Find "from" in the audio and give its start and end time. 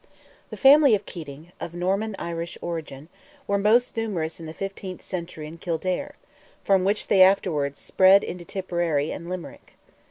6.63-6.83